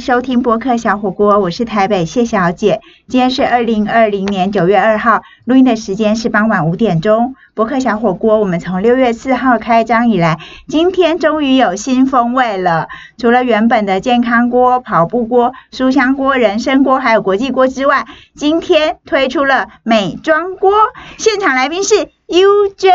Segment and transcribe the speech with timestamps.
[0.00, 2.80] 收听播客小火锅，我是台北谢小姐。
[3.08, 7.34] 今天是二零二零年九月二号，录音的时间是傍晚五点钟。
[7.54, 10.38] 播客小火锅，我们从六月四号开张以来，
[10.68, 12.88] 今天终于有新风味了。
[13.16, 20.72] 除了原本的健康锅、跑步锅、书香锅、人参锅，还有国际锅之外，今天推出了美妆锅。
[21.16, 22.90] 现场来宾是 UJ。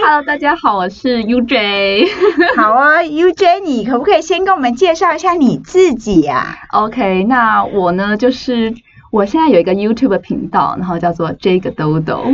[0.00, 2.06] Hello，大家好，我是 UJ。
[2.56, 8.72] 好啊，UJ，你可不可以先跟我们介绍一下你自己呀、OK，那我呢，就是
[9.10, 12.24] 我现在有一个 YouTube 频道，然后叫做 J 个豆豆。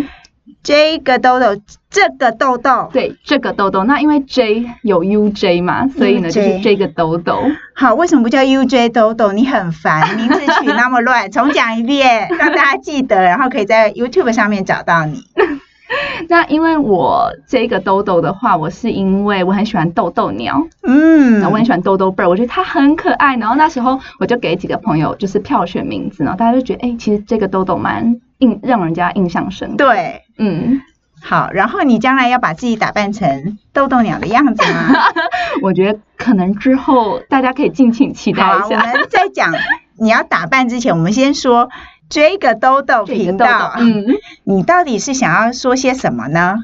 [0.62, 1.56] 这个豆豆，
[1.88, 3.84] 这个豆豆，对，这个豆豆。
[3.84, 7.40] 那因为 J 有 UJ 嘛，所以呢就是这个豆豆。
[7.74, 9.32] 好，为什么不叫 UJ 豆豆？
[9.32, 15.22] 你很烦，名字取那么乱，重讲一遍，让大家记得，然后可以在 YouTube 上面找到你。
[16.28, 23.36] 那因为我这个豆豆的话，我是因为我很喜欢豆豆鸟，嗯我很喜欢豆豆 bird，我觉得它很可爱。
[23.36, 29.76] 然后那时候我就给几个朋友就是票选名字，然后大家就觉得，哎、其实这个豆豆蛮印让人家印象深刻。
[29.76, 30.80] 对，嗯，
[31.22, 34.92] 好，然后你将来要把自己打扮成豆豆鸟的样子吗？
[35.62, 38.84] 我觉得可能之后大家可以敬请期待好啊，我一下。
[38.84, 39.52] 们在讲
[39.98, 41.70] 你要打扮之前，我们先说
[42.08, 44.06] 这个豆豆这个豆豆频道，，嗯，
[44.44, 46.56] 你到底是想要说些什么呢？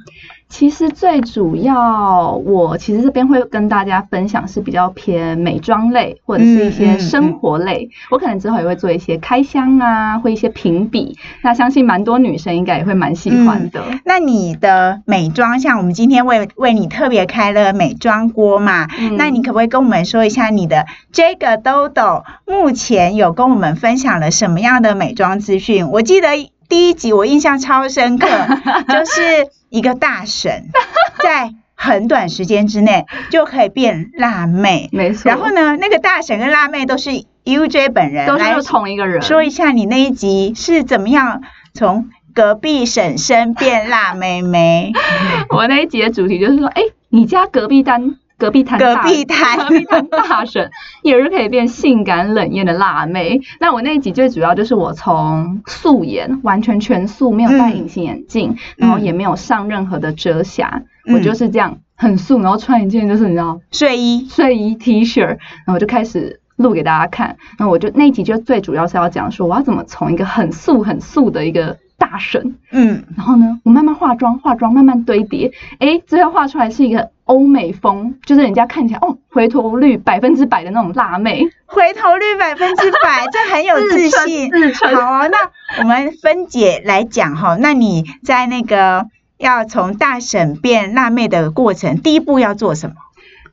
[0.52, 7.88] 其实最主要，我其实这边会跟大家分享是比较偏美妆类或者是一嗯些嗯生活类。
[8.10, 11.16] 我可能之后也会做一些开箱啊，或一些评比。
[11.42, 13.82] 那相信蛮多女生应该也会蛮喜欢的。
[14.04, 25.88] 那你的美妆，像我们今天为为你特别开了美妆锅嘛，嗯那你可不可以跟我们说一下你的这个豆豆目前有跟我们分享了什么样的美妆资讯？
[25.88, 26.28] 我记得
[26.72, 28.26] 第一集我印象超深刻，
[28.88, 30.70] 就是一个大婶
[31.22, 35.28] 在很短时间之内就可以变辣妹，没错。
[35.28, 37.10] 然后呢，那个大婶跟辣妹都是
[37.44, 39.20] UJ 本人，来都是同一个人。
[39.20, 41.42] 说一下你那一集是怎么样
[41.74, 44.92] 从隔壁婶婶变辣妹妹？
[45.54, 46.80] 我那一集的主题就是说，哎，
[47.10, 48.16] 你家隔壁摊。
[48.42, 49.58] 隔壁摊隔大壁摊。
[49.58, 50.68] 隔壁摊大神
[51.02, 53.40] 也是可以变性感冷艳的辣妹。
[53.60, 61.14] 那我那一集最主要就是我从素颜，完全全素，没有戴嗯隐形眼镜，然后也没有上任何的遮瑕，嗯。
[61.14, 65.38] 我就是这样很素，然后穿一件就是你知道睡衣，睡衣 T 恤，然
[65.68, 67.36] 后我就开始录给大家看。
[67.58, 81.46] 然后我就那一集就最主要是要讲说我要怎么从一个很素很素的一个大神，嗯，然后呢，我慢慢化妆，化妆慢慢堆叠，诶，最后画出来是一个欧美风，就是人家看起来哦，回头率百分之百的那种辣妹。
[81.66, 84.50] 回头率百分之百， 这很有自信。
[84.74, 85.38] 好哦，那
[85.80, 89.06] 我们分解来讲哈，那你在那个
[89.38, 92.96] 要从大婶变辣妹的过程，第一步要做什么？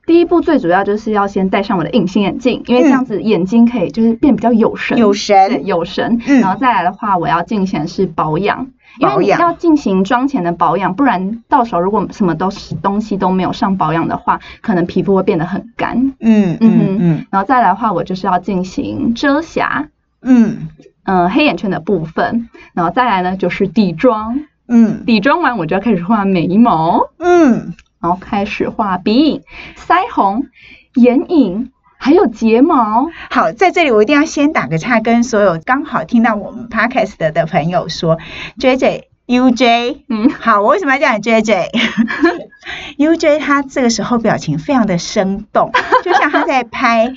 [0.10, 6.20] 第一步最主要就是要先戴上我的隐形眼镜，因为这样子眼睛可以就是变比较有神，有神，有神。
[6.26, 6.40] 嗯。
[6.40, 8.66] 然后再来的话，我要进行是保养。
[8.98, 9.40] 因为你保养。
[9.40, 15.96] 要进行妆前的保养，不然到时候如果什么都是东西都没有上保养的话，可能皮肤会变得很干。
[16.20, 19.90] 嗯嗯嗯然后再来的话，我就是要进行遮瑕，
[20.24, 20.70] 嗯。
[21.04, 25.06] 嗯、黑眼圈的部分，然后再来呢就是底妆，嗯。
[25.06, 29.42] 底妆完我就要开始画眉毛，嗯，然后开始画鼻影、
[29.78, 30.48] 腮红、
[30.96, 33.10] 眼影，还有睫毛。
[33.30, 38.18] 好，在这里我一定要先打个岔，跟所有刚好听到我们 podcast 的的朋友说
[38.58, 45.72] ，J J U J，嗯，好，我为什么要叫你 J J？U J 他这个时候表情非常的生动，
[46.04, 47.14] 就像他在拍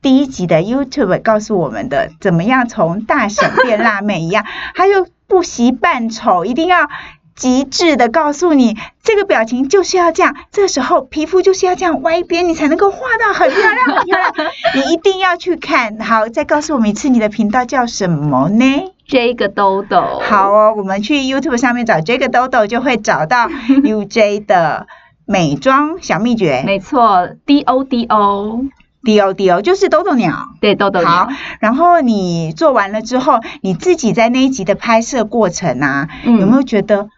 [0.00, 4.44] 第一集的 YouTube 告诉我们的，怎么样从大婶变辣妹一样，
[4.74, 6.88] 他又不惜扮丑，一定要。
[7.34, 14.50] 极致的告诉你，这个表情就是要这样，这时候皮肤就是要这样歪边，你才能够画到很漂亮、很漂亮。
[14.76, 15.98] 你一定要去看。
[16.00, 18.64] 好，再告诉我们一次，你的频道叫什么呢？
[19.06, 20.20] 这个豆豆。
[20.22, 24.86] 好哦，我们去 YouTube 上面找这个豆豆，就会找到 UJ 的
[25.26, 30.48] 美妆小秘诀没错，D O D O，，D O D O，就是豆豆鸟。
[30.60, 37.08] 对，豆豆好鸟。，然后你做完了之后，你自己在那一集的拍摄过程啊，嗯有没有觉得，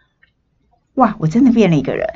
[0.95, 2.07] 哇，我真的变了一个人？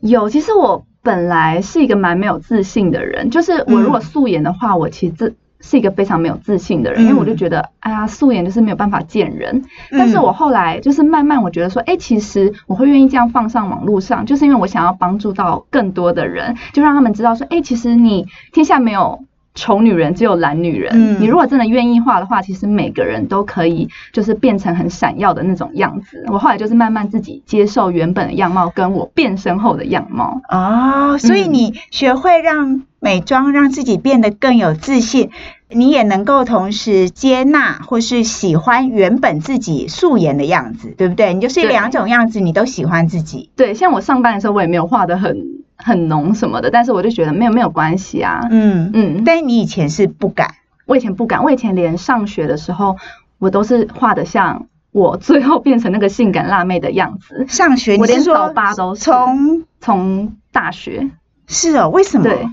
[0.00, 9.62] 有，其实我本来是一个蛮没有自信的人，就是我如果素颜的话，我其实是一个非常没有自信的人，嗯因为我就觉得，哎呀，素颜就是没有办法见人。
[9.90, 19.24] 但是我后来就是慢慢，我觉得说，哎，其实我会愿意这样放上网络上，就是因为我想要帮助到更多的人，就让他们知道说，哎，其实你天下没有。
[19.54, 20.92] 丑女人只有懒女人。
[20.94, 26.24] 嗯你如果真的愿意画的话，其实每个人都可以，就是变成很闪耀的那种样子。
[26.28, 30.40] 我后来就是慢慢自己接受原本的样貌，跟我变身后的样貌。
[30.48, 35.30] 哦，所以嗯你学会让美妆让自己变得更有自信，
[35.68, 41.34] 你也能够同时接纳或是喜欢原本自己素颜的样子，对不对？
[41.34, 43.50] 你就是两种样子，你都喜欢自己。
[43.56, 48.46] 对，像我上班的时候，我也没有画的很很浓什么的，但是我就觉得没有没有关系啊。
[48.50, 50.54] 嗯，嗯，但是你以前是不敢。
[50.86, 52.96] 我以前不敢，我以前连上学的时候，
[53.38, 57.46] 我都是画的像我最后变成那个性感辣妹的样子。
[57.48, 61.10] 上学，我连你是说早八都是从从大学，
[61.46, 61.88] 是哦？
[61.90, 62.24] 为什么？
[62.24, 62.48] 对，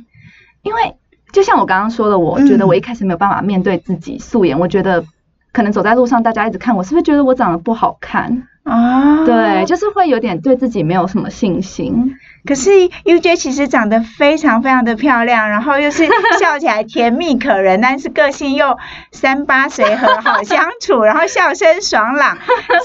[0.61, 0.95] 因为
[1.31, 5.03] 就像我刚刚说的，我嗯觉得我一开始没有办法面对自己素颜，我觉得
[5.51, 8.47] 可能走在路上，大家一直看我，是不是觉得我长得不好看？
[8.63, 12.15] 啊，对，就是会有点对自己没有什么信心。
[12.45, 12.69] 可是
[13.05, 16.05] UJ 其实长得非常非常的漂亮，然后又是
[16.37, 18.77] 笑起来甜蜜可人， 但是个性又
[19.13, 22.37] 三八随和，好相处，然后笑声爽朗，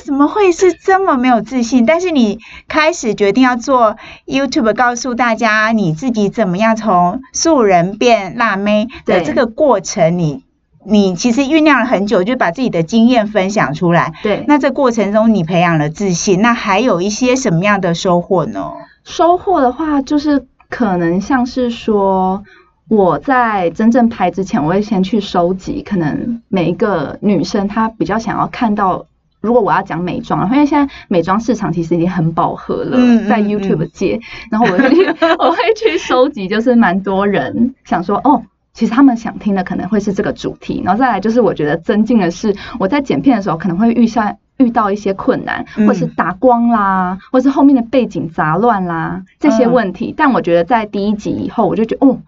[0.04, 1.84] 怎么会是这么没有自信？
[1.84, 2.38] 但是你
[2.68, 10.44] 开始决定要做 YouTube，告诉大家你自己怎么样从素人变辣妹的这个过程，你
[10.84, 14.12] 你其实酝酿了很久，就把自己的经验分享出来。
[14.23, 18.73] 对，那这过程中你培养了自信，那还有一些什么样的收获呢？
[19.05, 22.43] 收获的话，就是可能像是说。
[22.88, 29.06] 我在真正拍之前，我会先去收集，可能每一个女生她比较想要看到。
[29.40, 34.20] 如果我要讲美妆，因为现在美妆市场其实已经很饱和了，在 YouTube 嗯界，
[34.50, 35.06] 然后我会去
[35.38, 38.43] 我会去收集，就是蛮多人想说，哦，
[38.74, 50.14] 其实他们想听的可能会是这个主题，然后再来就是我觉得增进的是，我在剪片的时候可能会遇上遇到一些困难，嗯或是打光啦，或是后面的背景杂乱啦这些嗯问题。
[50.16, 52.19] 但我觉得在第一集以后，我就觉得哦，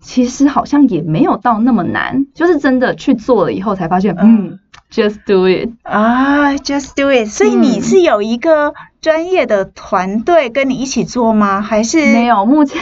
[0.00, 4.58] 其实好像也没有到那么难，就是真的去做了以后才发现，嗯嗯
[4.90, 5.70] ，just do it。
[5.84, 7.28] 啊，Just do it。
[7.28, 11.60] 所以你嗯是有一个专业的团队跟你一起做吗？
[11.60, 12.80] 还是没有，目前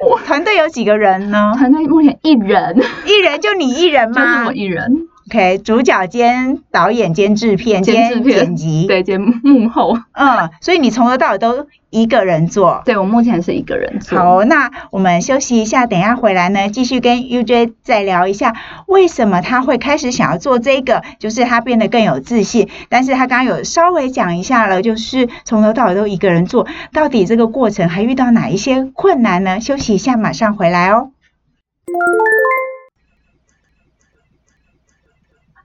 [0.26, 1.52] 团队有几个人呢？
[1.56, 2.76] 团队目前一人，
[3.06, 4.42] 一人就你一人吗？
[4.42, 12.82] 就我一人，？OK，主角兼导演兼制片兼剪辑，，对，兼幕后，嗯，所以你从头到尾都一个人做。
[12.84, 14.18] 对我目前是一个人做。
[14.18, 18.54] 好，那我们休息一下，等一下回来呢，继续跟 UJ 再聊一下，
[18.88, 22.68] 为什么他会开始想要做这个，就是他变得更有自信。
[22.88, 29.60] 但是他刚刚有稍微讲一下了，就是从头到尾都一个人做，到底这个过程还遇到哪一些困难呢？
[29.60, 31.10] 休息一下，马上回来哦。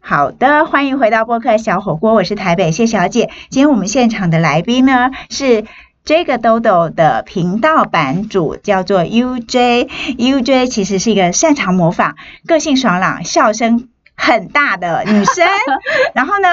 [0.07, 3.31] 好的，欢迎回到播客小火锅，我是台北谢小姐。
[3.49, 5.65] 今天我们现场的来宾呢是
[6.03, 9.89] 这个豆豆的频道版主，叫做 UJ。
[10.19, 15.47] UJ 其实是一个擅长模仿、个性爽朗、笑声很大的女生。
[16.13, 16.49] 然后呢，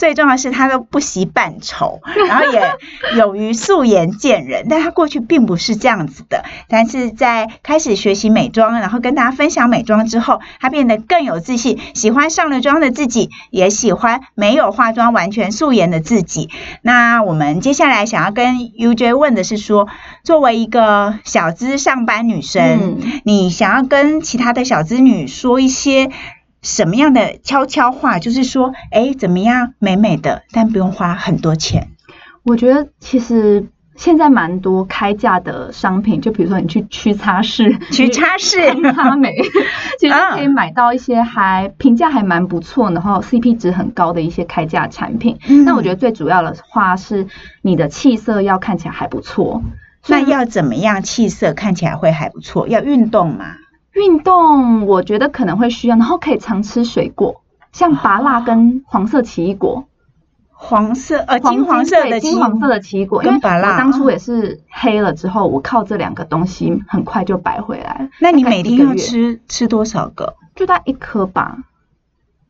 [0.00, 2.72] 最重要的是她都不惜扮丑，然后也
[3.18, 4.64] 勇于素颜见人。
[4.70, 16.48] 但她过去并不是这样子的，但是在开始学习美妆，然后跟大家分享美妆之后，她变得更有自信，喜欢上了妆的自己，也喜欢没有化妆、完全素颜的自己。
[16.80, 19.86] 那我们接下来想要跟 UJ 问的是说，
[20.24, 26.10] 作为一个小资上班女生，嗯你想要跟其他的小资女说一些
[26.62, 28.18] 什么样的悄悄话？
[28.18, 31.88] 就是说，哎，怎么样美美的，但不用花很多钱。
[32.42, 33.66] 我觉得其实
[33.96, 39.36] 现在蛮多开价的商品，就比如说你去屈擦式、去擦拭康擦美，
[40.00, 45.38] 其实啊可以买到一些还评价还蛮不错，然后 CP 值很高的一些开价产品。
[45.48, 47.26] 嗯那我觉得最主要的话是
[47.60, 49.62] 你的气色要看起来还不错。
[50.06, 52.66] 那要怎么样气色看起来会还不错？
[52.68, 53.56] 要运动嘛？
[54.00, 57.42] 运动，我觉得可能会需要，然后可以常吃水果，
[57.72, 59.84] 像芭乐跟黄色奇异果。
[60.62, 68.08] 黄色呃金黄色的金黄色的奇异果，因为跟芭乐我当初也是黑了之后，我靠这两个东西很快就白回来了。
[68.20, 70.34] 那你每天要吃吃多少个？
[70.54, 71.58] 就大概一颗吧。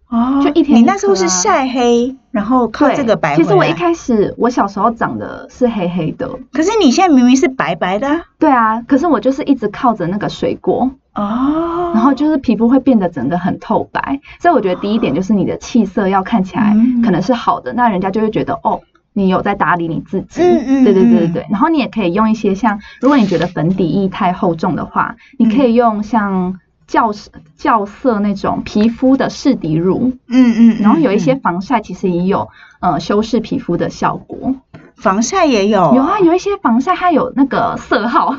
[0.08, 3.44] 哦就一天一你那时候是晒黑，然后靠对这个白回来。
[3.44, 14.20] 其实我一开始我小时候长的是黑黑的，可是你现在明明是白白的啊对啊，可是我就是一直靠着那个水果，哦，然后就是皮肤会变得整个很透白。
[14.40, 18.80] 所以我觉得第一点就是你的气色要看起来嗯可能是好的，那人家就会觉得哦。
[19.12, 21.44] 你有在打理你自己，嗯嗯对对对对。
[21.50, 32.48] 然后你也可以用一些像，如果你觉得粉底液太厚重的话，你可以用像校色校色那种皮肤的适底乳，嗯嗯，然后有一些嗯防晒其实也有
[32.78, 34.54] 呃修饰皮肤的效果。
[35.00, 38.34] 防晒也有，有啊，有一些防晒它有那个色号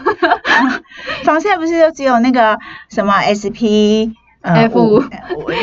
[1.24, 2.58] 防晒不是就只有那个
[2.90, 4.10] 什么 SP
[4.42, 5.04] 呃 F 五五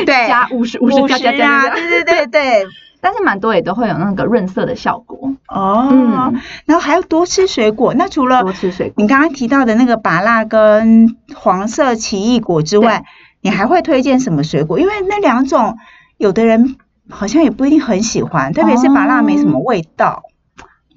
[0.05, 2.65] 对加五十五十加加对对对对，
[3.01, 5.31] 但是蛮多也都会有那个润色的效果。
[5.47, 7.93] 哦，嗯然后还要多吃水果。
[7.93, 13.03] 那除了多吃水果你刚刚提到的那个芭乐跟黄色奇异果之外，
[13.41, 14.79] 你还会推荐什么水果？
[14.79, 15.77] 因为那两种
[16.17, 16.75] 有的人
[17.09, 20.23] 好像也不一定很喜欢，特别是芭辣没什么味道。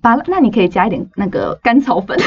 [0.03, 2.19] 把那你可以加一点那个甘草粉，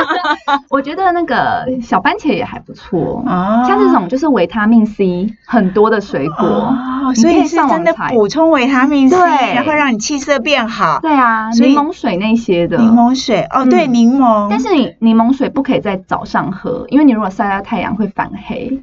[0.70, 3.22] 我觉得那个小番茄也还不错。
[3.26, 6.74] 哦像这种就是维他命 C 很多的水果，
[7.14, 9.16] 所以是真的补充维他命 C，
[9.54, 10.98] 然后让你气色变好。
[11.00, 12.78] 对啊，柠檬水那些的。
[12.78, 14.48] 柠檬水哦，对，嗯柠檬。
[14.48, 18.82] 但是你柠檬水不可以在早上喝，因为你如果晒到太阳会反黑。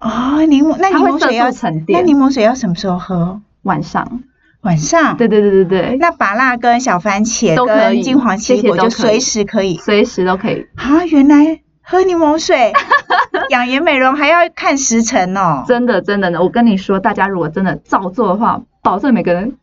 [0.00, 2.06] 哦，柠檬那柠檬水要沉淀那。
[2.06, 3.40] 柠檬水要什么时候喝？
[3.62, 4.20] 晚上，
[4.62, 5.16] 晚上。
[5.16, 10.66] 对对对对对，那拔辣跟小番茄都可以跟金黄奇异果就随时可以随时都可以。
[10.76, 11.04] 啊！
[11.06, 12.72] 原来喝柠檬水
[13.50, 15.64] 养颜美容还要看时辰哦。
[15.66, 19.56] 真的真的呢，我跟你说，大家如果真的照做的话，保证每个人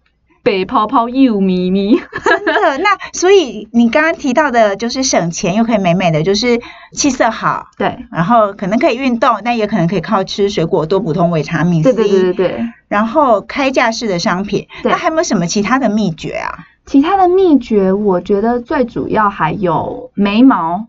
[0.45, 1.99] 北泡泡又咪咪。
[2.23, 6.61] 真的，那所以你刚刚提到的就是省钱又可以美美的，就是
[6.91, 11.91] 气色好，对然后可能可以运动，但也可能可以靠吃水果多补充维他命 C。
[11.91, 12.65] 对对对对对。
[12.87, 16.59] 然后开架式的商品，对那还有没有什么其他的秘诀啊？
[16.85, 20.85] 其他的秘诀，我觉得最主要还有眉毛。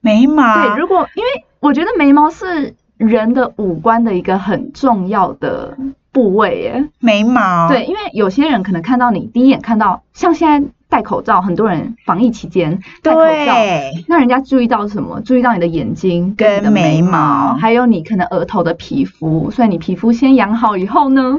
[0.00, 5.76] 眉毛，对，如果因为我觉得眉毛是人的五官的一个很重要的
[6.16, 6.88] 部位耶。
[6.98, 13.26] 眉毛，对，因为有些人可能看到你第一眼看到，像现在戴口罩，很多人防疫期间戴口罩。
[13.26, 15.20] 对，那人家注意到什么？
[15.20, 19.50] 注意到你的眼睛跟你的眉眉毛还有你可能额头的皮肤。
[19.50, 21.36] 所以你皮肤先养好以后呢，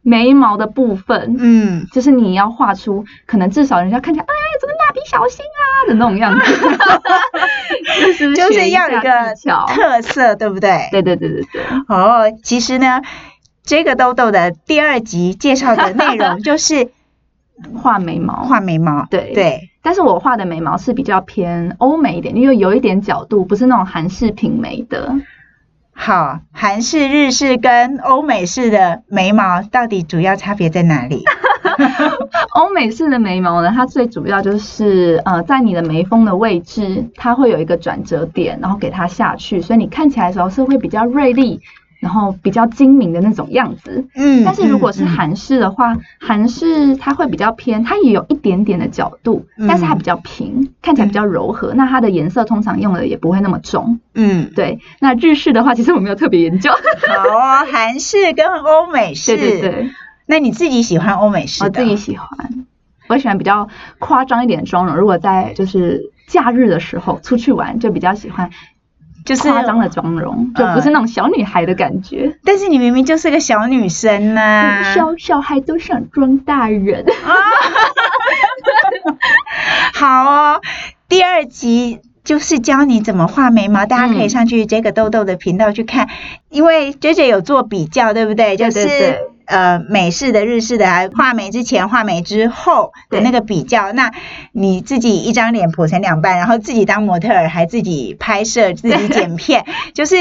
[0.00, 6.40] 眉毛的部分，嗯，就是你要画出可能至少人家看起来，哎，这个蜡笔小新啊的那种样子，
[8.00, 9.10] 就是就是要一个。
[9.68, 10.88] 特色，对不对？
[10.90, 13.02] 对对对对对，哦，其实呢，
[13.64, 16.90] 这个豆豆的第二集介绍的内容就是
[17.74, 18.44] 画眉毛。
[18.44, 25.14] 画眉毛，对对，但是我画的眉毛是比较偏欧美一点，因为有一点角度，不是那种韩式平眉的。
[25.96, 31.22] 好，韩式、日式跟欧美式的眉毛到底主要差别在哪里？
[32.54, 41.60] 欧美式的眉毛呢，它最主要就是呃，在你的眉峰的位置，它会有一个转折点，然后给它下去，所以你看起来的时候是会比较锐利，
[42.04, 44.06] 然后比较精明的那种样子。
[44.14, 51.72] 嗯，但是如果是韩式的话，韩式它会比较偏，它也有一点点的角度，嗯但是它比较平，看起来比较柔和。
[51.72, 54.00] 那它的颜色通常用的也不会那么重。
[54.14, 56.70] 嗯，对，那日式的话，其实我没有特别研究。
[56.70, 56.76] 好
[57.26, 59.90] 哦，韩式跟欧美式，对对对，
[60.26, 61.66] 那你自己喜欢欧美式的？
[61.66, 62.28] 我自己喜欢，
[63.08, 63.68] 我喜欢比较
[63.98, 64.94] 夸张一点的妆容。
[64.94, 68.50] 如果在就是假日的时候出去玩，就比较喜欢
[69.24, 72.36] 就是夸张的妆容，就不是那种小女孩的感觉。
[72.44, 77.04] 但是你明明就是个小女生呐、小小孩都想装大人。
[79.94, 80.60] 好哦，
[81.08, 86.08] 第二集就是教你怎么画眉毛，大家可以嗯上去这个豆豆的频道去看，
[86.50, 88.56] 因为 J J 有做比较，对不对？
[88.56, 93.92] 就是呃美式的、日式的，还画眉之前、画眉之后的那个比较。
[93.92, 94.12] 那
[94.52, 100.16] 你自己一张脸剖成两半，然后自己当模特儿，还自己拍摄、自己剪片， 就是。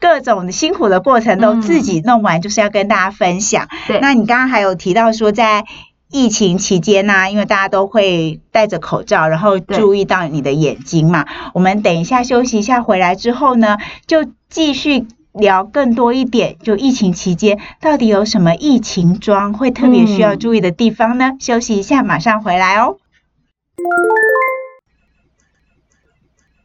[0.00, 3.68] 各种辛苦的过程都嗯自己弄完，就是要跟大家分享。
[3.86, 5.64] 对，那你刚刚还有提到说，在
[6.10, 11.24] 疫情期间呢、因为大家都会戴着口罩，然后注意到你的眼睛嘛。
[11.54, 21.32] 我们等一下休息一下，回来之后呢，就继续聊更多一点，就疫情期间到底有什么疫情装会特别需要嗯注意的地方呢？
[21.40, 22.96] 休息一下，马上回来哦。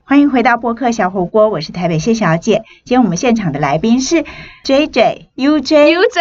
[0.10, 2.64] 欢迎回到播客小火锅，我是台北谢小姐。
[2.84, 4.26] 今天我们现场的来宾是
[4.64, 6.20] J J U J UJ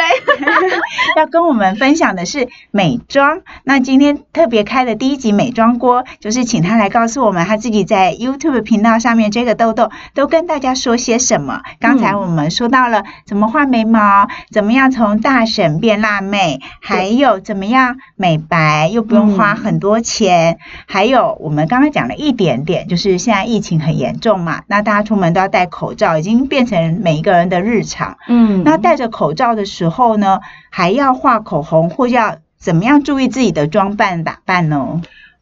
[1.17, 3.41] 要跟我们分享的是美妆。
[3.65, 11.63] 那今天特别开的第一集美妆锅，就是请他来告诉我们他自己在 YouTube 频道上面这个痘痘都跟大家说些什么。
[11.81, 28.17] 刚才我们说到了怎么画眉毛，怎么样从大婶变辣妹，还有怎么样美白又不用花很多钱，还有我们刚刚讲了一点点，就是现在疫情很严重嘛，那大家出门都要戴口罩，已经变成每一个人的日常。
[28.29, 35.01] 嗯，那戴着口罩的时候呢，还要画口红，或要怎么样注意自己的装扮打扮呢？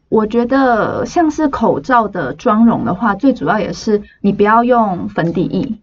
[0.09, 5.73] 我觉得像是口罩的妆容的话，最主要也是你不要用粉底液，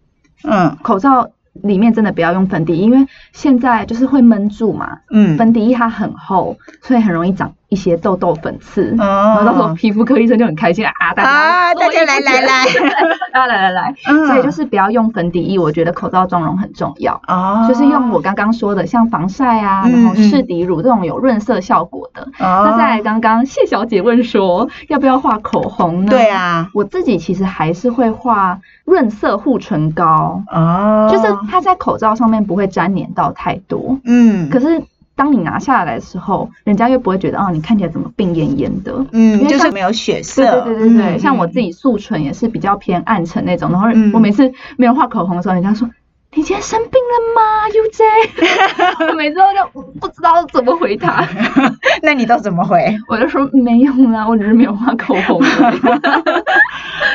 [0.43, 9.35] 嗯口罩里面真的不要用粉底液，因为现在就是会闷住嘛，嗯，粉底液它很厚，所以很容易长一些痘痘粉刺，哦。
[9.37, 12.63] 然后到时候皮肤科医生就很开心啊，大家啊，大家来来来，
[13.33, 14.27] 啊来来来，嗯。
[14.27, 17.19] 所以就是不要用粉底液，我觉得口罩妆容很重要。
[17.27, 22.21] 哦，就是用我刚刚说的，像防晒啊，嗯然后试底乳这种有润色效果的。
[22.39, 26.09] 哦，那再来，刚刚谢小姐问说要不要画口红呢？
[26.09, 34.81] 对，啊，我自己其实还是会画润色护唇膏，哦，就是它在口罩上面不会粘黏到太多，嗯，可是
[35.15, 39.05] 当你拿下来的时候，人家又不会觉得哦，你看起来怎么病恹恹的。
[39.11, 45.89] 嗯，就是没有血色，对对对对，嗯像我自己素唇也是比较偏暗沉那种，然后嗯我每次没有画口红的时候，人家说。
[46.37, 49.07] 你今天生病了吗，UJ？
[49.09, 51.25] 我每次都就不知道怎么回他，
[52.03, 52.93] 那你都怎么回？
[53.07, 55.41] 我就说没有啦，我只是没有画口红。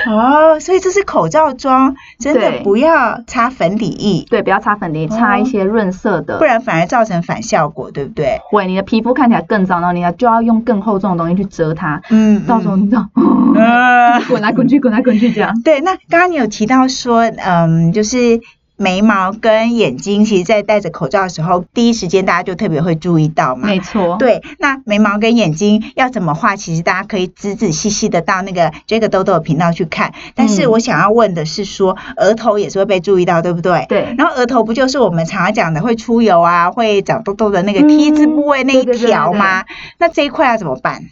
[0.06, 8.40] 哦，所以这是口罩妆，真的不要擦粉底液，对，不要擦粉底，擦一些润色的，不然反而造成反效果，对不对？
[8.50, 15.60] 会你的皮肤看起来更脏，然后你就要用更厚重的东西去遮它，嗯，到时候你知道，嗯， 滚来滚去，滚来滚去这样。
[15.62, 18.40] 对，那刚刚你有提到说，嗯，就是
[18.80, 23.66] 眉毛跟眼睛，其实在戴着口罩的时候，第一时间大家就特别会注意到嘛。
[23.66, 26.56] 没错，对，那眉毛跟眼睛要怎么画？
[26.56, 30.14] 其实大家可以仔仔细细的到那个这个豆豆的频道去看。
[30.34, 33.84] 但是嗯我想要问的是说，额头也是会被注意到，对不对？
[33.86, 39.66] 对然后额头不就是我们常常讲的会出油啊，会长痘痘的那个 T 字部位那一条吗？
[39.98, 41.02] 那这一块要怎么办？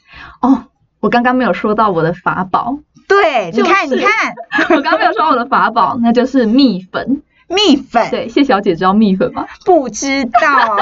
[0.41, 0.65] 哦，
[1.01, 4.35] 我刚刚没有说到我的法宝，对，你看，就是你看，
[4.75, 7.21] 我刚刚没有说我的法宝，那就是蜜粉。
[7.49, 8.11] 蜜粉。
[8.11, 9.47] 对，谢小姐知道蜜粉吗？
[9.65, 10.77] 不知道，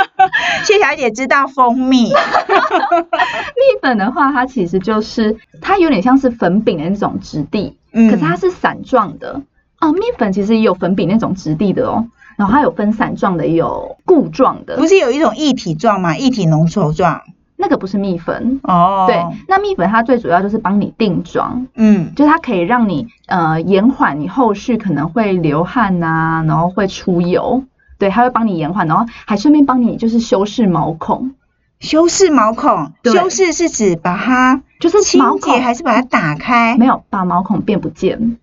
[0.64, 9.42] 谢小姐知道蜂蜜， 蜜粉的话，它其实就是它有点像是粉饼的那种质地，嗯可是它是散状的。
[9.80, 14.86] 哦，蜜粉其实也有粉饼那种质地的哦，然后它有分散状的，也有固状的不。
[14.86, 16.16] 是有一种液体状吗？
[16.16, 17.22] 液体浓稠状。
[17.60, 18.58] 那个不是蜜粉。
[18.64, 27.62] 哦，对，那蜜粉它最主要就是帮你定妆，嗯，就是它可以让你呃延缓你后续可能会流汗呐、然后会出油，
[27.98, 31.32] 对，它会帮你延缓，然后还顺便帮你就是修饰毛孔，
[31.78, 36.76] 修饰毛孔，修饰是指把它就是清洁还是把它打开？
[36.78, 38.38] 没有把毛孔变不见，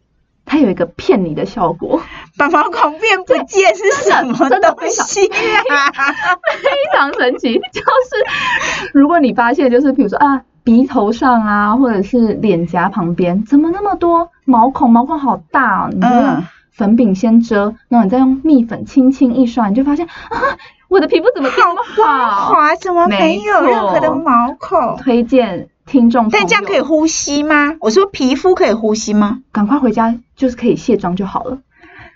[0.48, 2.02] 它有一个骗你的效果，
[2.38, 5.92] 把毛孔变不见是什么东西啊？
[6.64, 7.54] 非常神奇。
[7.54, 14.90] 就是如果你发现，就是比如说啊，鼻头上啊，或者是脸颊旁边，怎么那么多毛孔？
[14.90, 15.90] 毛孔好大哦！
[15.92, 20.40] 你就用嗯粉饼先遮，然后你再用蜜粉轻轻一刷，你就发现啊，
[20.88, 22.54] 我的皮肤怎么变好那么光好？
[22.54, 24.96] 滑，怎么没有任何的毛孔？
[24.98, 27.76] 推荐听众，但这样可以呼吸吗？
[27.80, 29.40] 我说皮肤可以呼吸吗？
[29.52, 31.58] 赶快回家，就是可以卸妆就好了。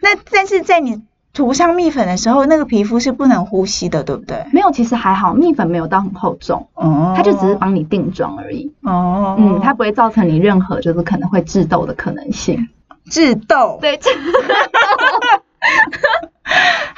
[0.01, 1.01] 那但是在你
[1.33, 4.45] 涂上蜜粉的时候，那个皮肤是不能呼吸的，对不对？
[4.51, 8.73] 没有，其实还好，蜜粉没有到很厚重，哦它就只是帮你定妆而已。
[8.83, 12.67] 哦，嗯，它不会造成你任何就是可能会致痘的可能性。
[13.09, 13.79] 致痘。
[13.81, 13.97] 对，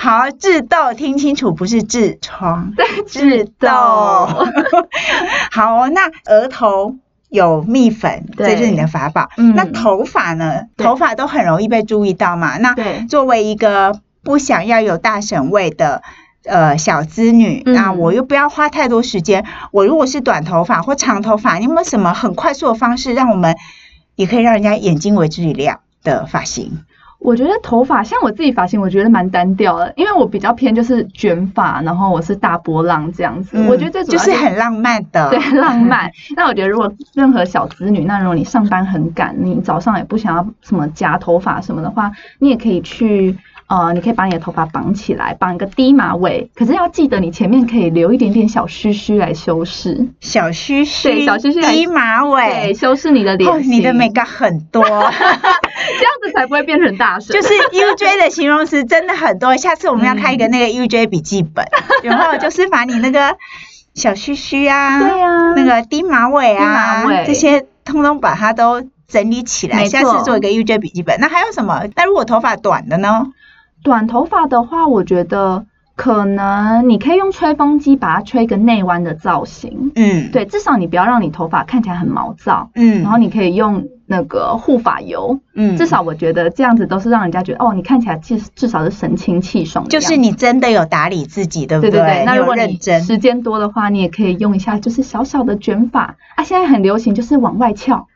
[0.03, 2.73] 好，治痘听清楚，不是痔疮，
[3.07, 3.69] 致痘。
[5.51, 6.95] 好哦，那额头
[7.29, 9.29] 有蜜粉，对这就是你的法宝。
[9.37, 10.63] 嗯那头发呢？
[10.75, 12.57] 对头发都很容易被注意到嘛。
[12.57, 12.75] 那
[13.07, 16.01] 作为一个不想要有大省位的。
[16.45, 19.45] 呃，小资女，嗯那我又不要花太多时间。
[19.71, 23.55] 我如果是短头发或长头发，你有没有什么很快速的方式，让我们
[24.15, 26.83] 也可以让人家眼睛为之一亮的发型？
[27.23, 33.57] 我觉得头发像我自己发型，我觉得蛮单调的，因为我比较偏就是卷发，然后我是大波浪这样子。
[33.67, 36.11] 我觉得最主要嗯就是很浪漫的，对 浪漫。
[36.35, 43.37] 那我觉得如果任何小子女，那如果你上班很赶，你早上也不想要什么夹头发什么的话，你也可以去。
[43.73, 52.73] 呃，你可以把你的头发绑起来，绑一个低马尾，可是要记得你前面可以留一点点小须须来修饰，小须须，对小须须低马对，尾。
[52.75, 53.71] 修饰你的脸哦，型。
[53.71, 55.09] 你的美感很多， 这样
[56.21, 57.33] 子才不会变成大神。
[57.33, 59.57] 就是 UJ 的形容词真的很多。
[59.57, 61.65] 下次我们要开一个那个 UJ 笔记本，
[62.03, 63.35] 然后就是把你那个
[63.95, 69.85] 小须须啊，对呀、那个低马尾啊尾这些，通通把它都整理起来。
[69.85, 71.19] 下次做一个 UJ 笔记本。
[71.19, 71.85] 那还有什么？
[71.95, 73.27] 那如果头发短的呢？
[73.83, 75.65] 短头发的话，我觉得
[75.95, 79.91] 可能你可以用吹风机把它吹一个内弯的造型。
[79.95, 82.69] 嗯，，对，至少你不要让你头发看起来很毛躁。
[82.75, 89.89] 嗯，然后你可以用那个护发油，嗯至少我觉得这样子都是让人家觉得哦，你看起来至至少是神清气爽的。
[89.89, 98.07] 就是你真的有打理自己，对不对对对，那如果你时间多的话，你也可以用一下，就是小小的卷发啊，现在很流行就是往外翘，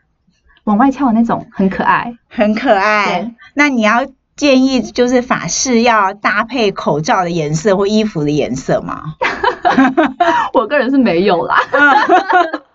[0.63, 2.15] 往外翘的那种很可爱。
[2.29, 3.33] 很可爱。
[3.53, 4.05] 那你要
[4.37, 9.15] 建议就是法式要搭配口罩的颜色或衣服的颜色吗？
[10.53, 11.57] 我个人是没有啦。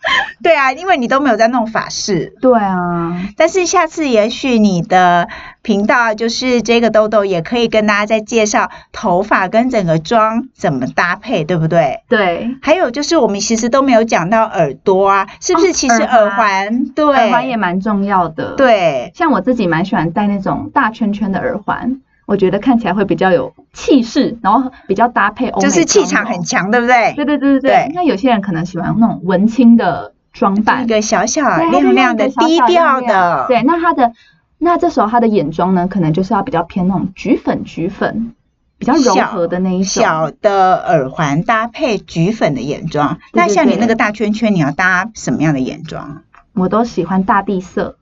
[0.43, 2.35] 对啊，因为你都没有在弄法式。
[2.41, 5.29] 对啊，但是下次也许你的
[5.63, 12.03] 频道就是这个豆豆，也可以跟大家再介绍头发跟整个妆怎么搭配，对不对？
[12.09, 12.57] 对。
[12.61, 15.73] 还有就是我们其实都没有讲到耳朵啊，是不是？
[15.73, 18.55] 其实耳环，对，耳环也蛮重要的。
[18.57, 22.01] 对，像我自己蛮喜欢戴那种大圈圈的耳环。
[22.33, 27.13] 我觉得看起来会比较有气势，然后比较搭配欧美就是气场很强，对不对？
[27.15, 27.93] 对对对对对。
[27.95, 33.45] 那有些人可能喜欢那种文青的装扮，一个小小亮亮的、低调的。
[33.49, 34.13] 对，那他的
[34.57, 38.33] 那这时候他的眼妆呢，可能就是要比较偏那种橘粉橘粉，
[38.79, 40.03] 比较柔和的那一种。
[40.03, 46.23] 小的耳环搭配橘粉的眼妆，那像你那个大圈圈，你要搭什么样的眼妆？
[46.55, 47.97] 我都喜欢大地色。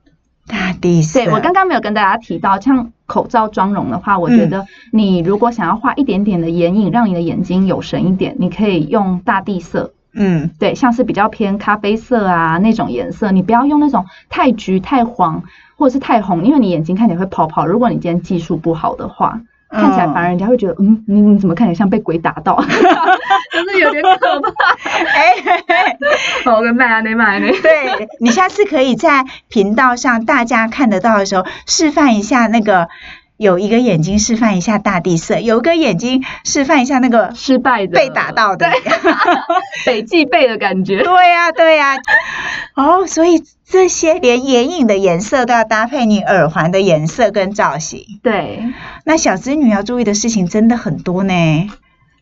[0.51, 1.23] 大地色。
[1.23, 2.91] 对我刚刚没有跟大家提到，像。
[3.11, 9.91] 口罩妆容的话，我觉得你如果想要画一点点的眼影，让你的眼睛有神一点，你可以用大地色。
[10.13, 15.43] 嗯，对，像是比较偏咖啡色啊那种颜色，你不要用那种太橘、太黄
[15.75, 17.65] 或者是太红，因为你眼睛看起来会泡泡。
[17.65, 24.51] 如果你今天技术不好的话，看起来反而人家会觉得，嗯，你你怎么看起来像被鬼打到， 就是有点可怕。
[25.15, 25.33] 哎，
[26.51, 27.51] 我跟麦啊，内麦内？
[27.61, 32.89] 对你下次可以在频道上大家看得到的时候示范一下那个，
[33.41, 38.69] 有一个眼睛示范一下大地色，有一个眼睛示范一下那个失败的被打到的
[39.83, 41.01] 北极背的感觉。
[41.03, 41.97] 对呀，对呀。
[42.75, 48.05] 哦，所以这些连眼影的颜色都要搭配你耳环的颜色跟造型。
[48.21, 48.61] 对，
[49.05, 51.33] 那小织女要注意的事情真的很多呢。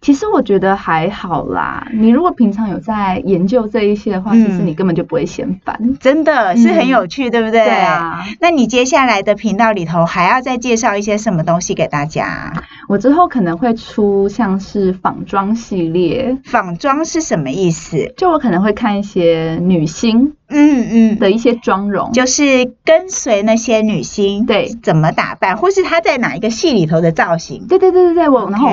[0.01, 7.65] 其实我觉得还好啦，你如果平常有在研究这一些的话，其实你根本就不会嫌烦，真的是很有趣，对不对？
[7.65, 8.23] 对啊。
[8.39, 12.53] 那你接下来的频道里头还要再介绍一些什么东西给大家？
[12.88, 16.38] 我之后可能会出像是仿妆系列。
[16.45, 18.13] 仿妆是什么意思？
[18.15, 27.67] 就我可能会看一些女星，嗯嗯的一些妆容，就是跟随那些女星对怎么打扮，或是她在哪一个戏里头的造型。
[27.67, 28.69] 对对对对对，我然后。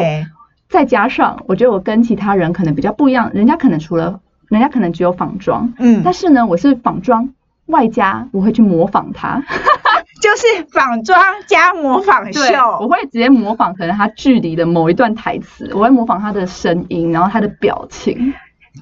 [0.77, 7.31] 再加上，我觉得我跟其他人可能比较不一样，人家可能除了，人家可能只有仿妆，嗯，但是呢，我是仿妆
[7.65, 9.43] 外加我会去模仿他，
[10.21, 12.43] 就是仿妆加模仿秀，
[12.83, 18.35] 我会直接模仿可能他剧里的某一段台词，我会模仿他的声音，然后他的表情。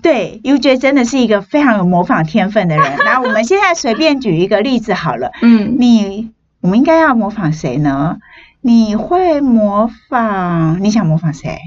[0.03, 2.85] 对，UJ 真的是一个非常有模仿天分的人。
[3.07, 8.19] 那我们现在随便举一个例子好了，嗯，你我们应该要模仿谁呢？
[8.61, 10.83] 你会模仿？
[10.83, 11.59] 你想模仿谁？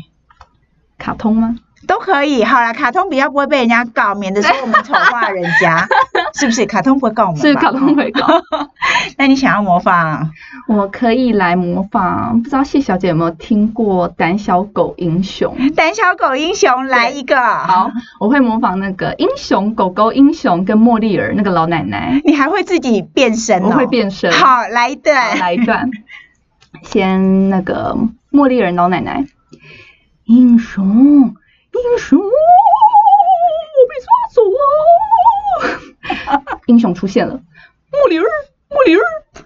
[0.98, 1.56] 卡通吗？
[1.86, 2.44] 都可以。
[2.44, 5.88] 好啦，卡通比较不会被人家告，免得说我们丑化人家，
[6.34, 6.66] 是不是？
[6.66, 7.40] 卡通不会告我们。
[7.40, 8.26] 是卡通会告。
[9.18, 10.30] 那你想要模仿？
[10.68, 12.42] 我可以来模仿。
[12.42, 15.56] 不知道谢小姐有没有听过《胆小狗英雄》？
[15.76, 17.40] 胆小狗英雄来一个。
[17.40, 22.20] 好，我会模仿那个英雄狗狗英雄跟茉莉儿那个老奶奶。
[22.26, 23.62] 你还会自己变身？
[23.64, 24.32] 我会变身。
[24.34, 25.38] 好，来一段。
[25.40, 25.90] 来一段。
[26.82, 27.96] 先那个
[28.32, 29.26] 茉莉人老奶奶，
[30.28, 32.26] 英雄英雄，我
[33.88, 34.42] 被抓走
[36.36, 38.26] 了，英雄出现了，木林儿
[38.70, 39.02] 茉莉儿，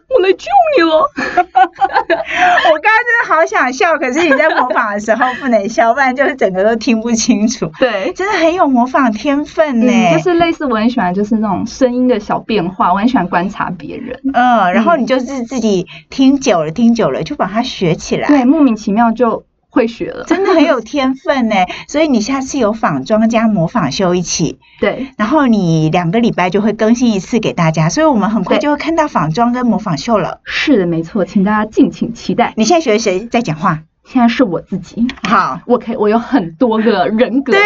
[0.09, 0.95] 我来救你了。
[0.95, 7.69] 我刚刚真的好想笑，可是你在模仿的时候不能笑，不然就是整个都听不清楚。
[7.77, 9.93] 对，真的很有模仿天分呢。
[10.13, 14.19] 就是类似我很喜欢，就是那种声音的小变化，我很喜欢观察别人。
[14.33, 18.27] 嗯，然后你就是自己听久了，听久了就把它学起来。
[18.27, 19.45] 对，莫名其妙就。
[19.71, 21.55] 会学了，真的很有天分呢。
[21.87, 30.41] 所以你下次有仿妆加模仿秀一起， 对，然后你两个礼拜就会更新一次给大家，所以我们很快就会看到仿妆跟模仿秀了。
[30.43, 32.53] 是的，没错，请大家敬请期待。
[32.55, 33.79] 你现在学谁在讲话？
[34.03, 35.07] 现在是我自己。
[35.23, 37.53] 好，我可以，我有很多个人格。
[37.53, 37.61] 对。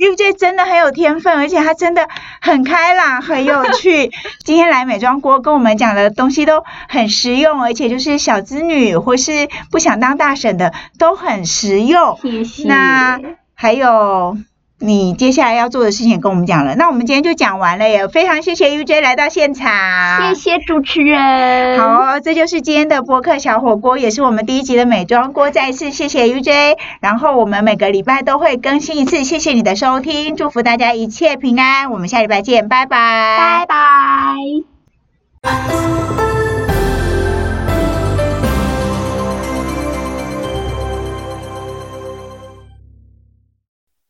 [0.00, 2.08] UJ 真的很有天分，而且她真的
[2.40, 4.10] 很开朗、很有趣。
[4.44, 12.18] 今天来美妆锅跟我们讲的东西都很实用，而且就是小资女或是不想当大婶的都很实用。
[12.22, 12.66] 谢谢。
[12.66, 13.20] 那
[13.54, 14.36] 还有。
[14.82, 18.08] 你接下来要做的事情也跟我们讲了，那我们今天就讲完了耶！
[18.08, 21.78] 非常谢谢 UJ 来到现场，谢谢主持人。
[21.78, 25.50] 好，这就是今天的播客小火锅，也是我们第一集的美妆锅。
[25.50, 33.66] 再一次谢谢 UJ，然后我们每个礼拜都会更新一次，谢谢你的收听，祝福大家一切平安，我们下礼拜见，拜拜，拜
[35.42, 36.29] 拜。